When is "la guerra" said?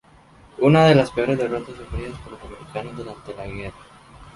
3.35-3.77